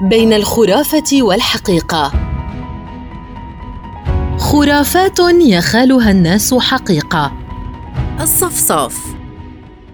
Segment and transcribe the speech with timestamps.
[0.00, 2.12] بين الخرافة والحقيقة.
[4.38, 7.32] خرافات يخالها الناس حقيقة.
[8.20, 8.96] الصفصاف.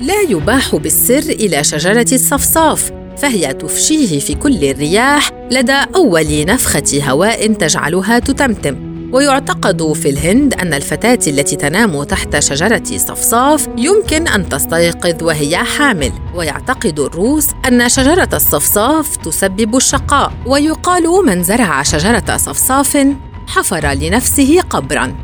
[0.00, 7.52] لا يباح بالسر إلى شجرة الصفصاف فهي تفشيه في كل الرياح لدى أول نفخة هواء
[7.52, 8.91] تجعلها تتمتم.
[9.12, 16.12] ويعتقد في الهند أن الفتاة التي تنام تحت شجرة صفصاف يمكن أن تستيقظ وهي حامل،
[16.34, 23.06] ويعتقد الروس أن شجرة الصفصاف تسبب الشقاء، ويقال من زرع شجرة صفصاف
[23.46, 25.16] حفر لنفسه قبرا.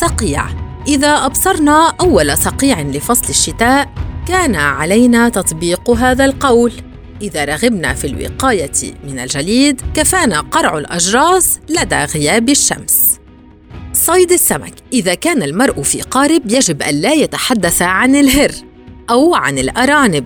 [0.00, 0.44] صقيع
[0.88, 3.88] إذا أبصرنا أول صقيع لفصل الشتاء
[4.26, 6.72] كان علينا تطبيق هذا القول.
[7.22, 13.11] إذا رغبنا في الوقاية من الجليد كفانا قرع الأجراس لدى غياب الشمس.
[14.06, 14.74] صيد السمك.
[14.92, 18.50] إذا كان المرء في قارب يجب ألا يتحدث عن الهر
[19.10, 20.24] أو عن الأرانب.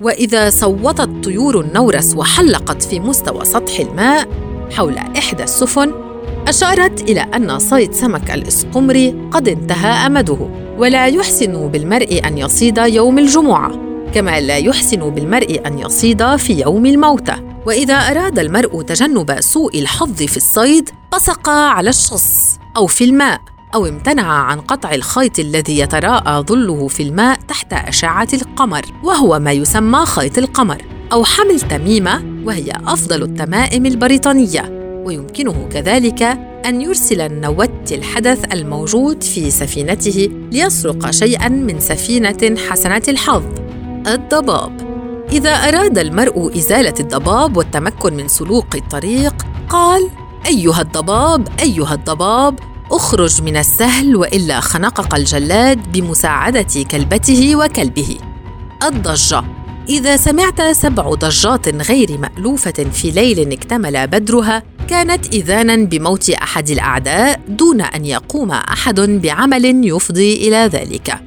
[0.00, 4.28] وإذا صوتت طيور النورس وحلقت في مستوى سطح الماء
[4.70, 5.92] حول إحدى السفن
[6.48, 10.50] أشارت إلى أن صيد سمك الإسقمري قد انتهى أمده.
[10.78, 13.72] ولا يحسن بالمرء أن يصيد يوم الجمعة
[14.14, 17.36] كما لا يحسن بالمرء أن يصيد في يوم الموتى.
[17.66, 22.61] وإذا أراد المرء تجنب سوء الحظ في الصيد بصق على الشص.
[22.76, 23.40] أو في الماء
[23.74, 29.52] أو امتنع عن قطع الخيط الذي يتراءى ظله في الماء تحت أشعة القمر وهو ما
[29.52, 34.82] يسمى خيط القمر أو حمل تميمة وهي أفضل التمائم البريطانية.
[35.04, 36.22] ويمكنه كذلك
[36.66, 43.42] أن يرسل النوت الحدث الموجود في سفينته ليسرق شيئا من سفينة حسنة الحظ.
[44.06, 44.92] الضباب.
[45.32, 49.34] إذا أراد المرء إزالة الضباب والتمكن من سلوك الطريق
[49.68, 50.10] قال
[50.46, 52.58] أيها الضباب أيها الضباب
[52.90, 58.18] اخرج من السهل وإلا خنقق الجلاد بمساعدة كلبته وكلبه.
[58.84, 59.44] الضجة.
[59.88, 67.40] إذا سمعت سبع ضجات غير مألوفة في ليل اكتمل بدرها كانت إذانا بموت أحد الأعداء
[67.48, 71.20] دون أن يقوم أحد بعمل يفضي إلى ذلك.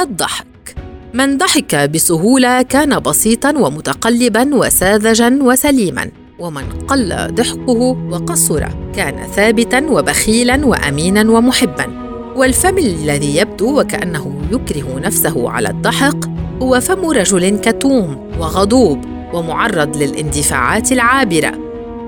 [0.00, 0.76] الضحك.
[1.14, 6.10] من ضحك بسهولة كان بسيطا ومتقلبا وساذجا وسليما.
[6.38, 12.08] ومن قل ضحكه وقصر كان ثابتا وبخيلا وأمينا ومحبا.
[12.36, 16.30] والفم الذي يبدو وكأنه يكره نفسه على الضحك
[16.62, 21.58] هو فم رجل كتوم وغضوب ومعرض للاندفاعات العابرة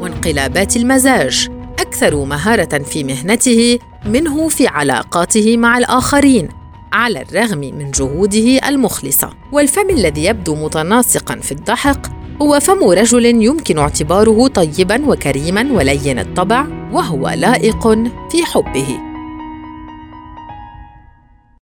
[0.01, 1.49] وانقلابات المزاج
[1.79, 6.49] أكثر مهارة في مهنته منه في علاقاته مع الآخرين
[6.93, 9.31] على الرغم من جهوده المخلصة.
[9.53, 16.67] والفم الذي يبدو متناسقا في الضحك هو فم رجل يمكن اعتباره طيبا وكريما ولين الطبع
[16.93, 17.89] وهو لائق
[18.31, 19.10] في حبه.